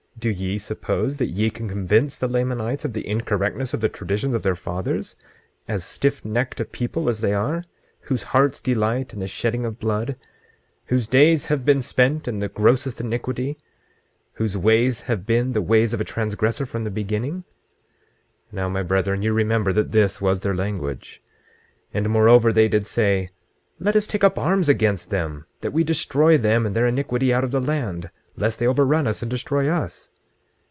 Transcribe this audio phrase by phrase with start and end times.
[0.19, 4.35] Do ye suppose that ye can convince the Lamanites of the incorrectness of the traditions
[4.35, 5.15] of their fathers,
[5.67, 7.63] as stiffnecked a people as they are;
[8.01, 10.15] whose hearts delight in the shedding of blood;
[10.87, 13.57] whose days have been spent in the grossest iniquity;
[14.33, 17.43] whose ways have been the ways of a transgressor from the beginning?
[18.51, 21.23] Now my brethren, ye remember that this was their language.
[21.93, 23.29] 26:25 And moreover they did say:
[23.79, 27.43] Let us take up arms against them, that we destroy them and their iniquity out
[27.43, 30.07] of the land, lest they overrun us and destroy us.